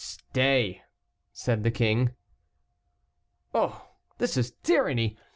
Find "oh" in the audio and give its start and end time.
3.53-3.87